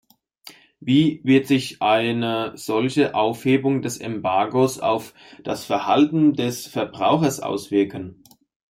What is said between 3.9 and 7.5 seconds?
Embargos auf das Verhalten des Verbrauchers